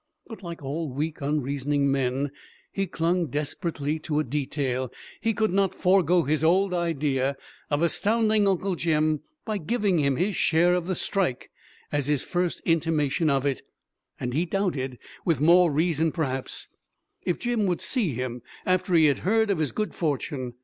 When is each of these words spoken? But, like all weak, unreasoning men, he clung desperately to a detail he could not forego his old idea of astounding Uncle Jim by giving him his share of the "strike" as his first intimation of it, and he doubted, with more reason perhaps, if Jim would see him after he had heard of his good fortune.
But, 0.25 0.41
like 0.41 0.63
all 0.63 0.89
weak, 0.89 1.21
unreasoning 1.21 1.91
men, 1.91 2.31
he 2.71 2.87
clung 2.87 3.27
desperately 3.27 3.99
to 3.99 4.17
a 4.19 4.23
detail 4.23 4.91
he 5.19 5.31
could 5.31 5.53
not 5.53 5.75
forego 5.75 6.23
his 6.23 6.43
old 6.43 6.73
idea 6.73 7.37
of 7.69 7.83
astounding 7.83 8.47
Uncle 8.47 8.73
Jim 8.73 9.19
by 9.45 9.59
giving 9.59 9.99
him 9.99 10.15
his 10.15 10.35
share 10.35 10.73
of 10.73 10.87
the 10.87 10.95
"strike" 10.95 11.51
as 11.91 12.07
his 12.07 12.23
first 12.23 12.63
intimation 12.65 13.29
of 13.29 13.45
it, 13.45 13.61
and 14.19 14.33
he 14.33 14.43
doubted, 14.47 14.97
with 15.23 15.39
more 15.39 15.71
reason 15.71 16.11
perhaps, 16.11 16.67
if 17.23 17.37
Jim 17.37 17.67
would 17.67 17.79
see 17.79 18.15
him 18.15 18.41
after 18.65 18.95
he 18.95 19.05
had 19.05 19.19
heard 19.19 19.51
of 19.51 19.59
his 19.59 19.71
good 19.71 19.93
fortune. 19.93 20.55